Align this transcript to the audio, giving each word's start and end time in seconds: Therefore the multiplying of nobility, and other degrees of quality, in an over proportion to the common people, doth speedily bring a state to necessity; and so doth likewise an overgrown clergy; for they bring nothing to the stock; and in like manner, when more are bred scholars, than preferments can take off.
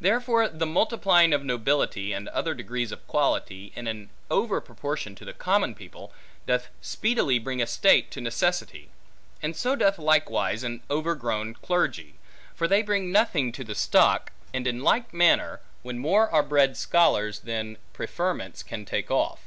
Therefore 0.00 0.48
the 0.48 0.64
multiplying 0.64 1.32
of 1.32 1.44
nobility, 1.44 2.12
and 2.12 2.28
other 2.28 2.54
degrees 2.54 2.92
of 2.92 3.04
quality, 3.08 3.72
in 3.74 3.88
an 3.88 4.10
over 4.30 4.60
proportion 4.60 5.16
to 5.16 5.24
the 5.24 5.32
common 5.32 5.74
people, 5.74 6.12
doth 6.46 6.68
speedily 6.80 7.40
bring 7.40 7.60
a 7.60 7.66
state 7.66 8.12
to 8.12 8.20
necessity; 8.20 8.90
and 9.42 9.56
so 9.56 9.74
doth 9.74 9.98
likewise 9.98 10.62
an 10.62 10.82
overgrown 10.88 11.54
clergy; 11.54 12.14
for 12.54 12.68
they 12.68 12.80
bring 12.82 13.10
nothing 13.10 13.50
to 13.50 13.64
the 13.64 13.74
stock; 13.74 14.30
and 14.54 14.68
in 14.68 14.84
like 14.84 15.12
manner, 15.12 15.58
when 15.82 15.98
more 15.98 16.30
are 16.30 16.44
bred 16.44 16.76
scholars, 16.76 17.40
than 17.40 17.76
preferments 17.92 18.62
can 18.62 18.84
take 18.84 19.10
off. 19.10 19.40